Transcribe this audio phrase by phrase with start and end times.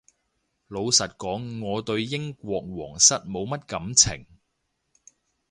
[0.67, 4.25] 老實講我對英國皇室冇乜感情